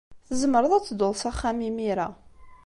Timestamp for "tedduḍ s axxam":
0.85-1.59